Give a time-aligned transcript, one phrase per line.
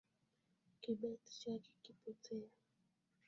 [0.81, 2.49] Kibeti chake kimepotea